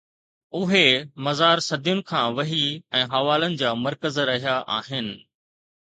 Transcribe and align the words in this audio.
اهي 0.59 0.87
مزار 1.27 1.57
صدين 1.67 1.99
کان 2.13 2.27
وحي 2.37 2.63
۽ 3.01 3.03
حوالن 3.13 3.51
جا 3.63 3.69
مرڪز 3.83 4.15
رهيا 4.31 4.55
آهن 4.81 5.07